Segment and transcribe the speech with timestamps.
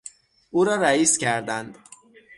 [0.51, 1.77] او را رئیس کردند.